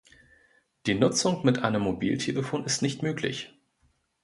[0.87, 3.53] Die Nutzung mit einem Mobiltelefon ist nicht möglich.